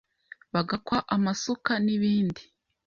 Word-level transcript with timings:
bagakwa 0.53 0.97
amasuka, 1.15 1.71
n’ibindi 1.85 2.41